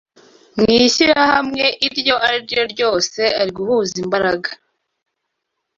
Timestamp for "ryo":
2.45-2.61